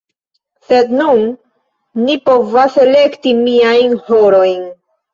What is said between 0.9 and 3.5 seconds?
nun mi povas elekti